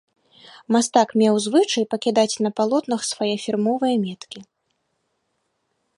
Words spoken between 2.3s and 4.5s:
на палотнах свае фірмовыя меткі.